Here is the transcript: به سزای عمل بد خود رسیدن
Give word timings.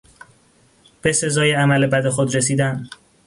به 1.01 1.11
سزای 1.13 1.51
عمل 1.51 1.87
بد 1.87 2.09
خود 2.09 2.35
رسیدن 2.35 2.89